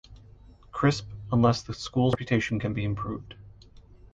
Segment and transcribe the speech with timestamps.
[0.71, 3.35] Crisp, unless the school's reputation can be improved.